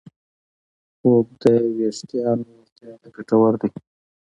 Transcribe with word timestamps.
خوب 0.97 1.27
د 1.41 1.43
وېښتیانو 1.77 2.43
روغتیا 2.57 2.93
ته 3.01 3.07
ګټور 3.15 3.53
دی. 3.61 3.69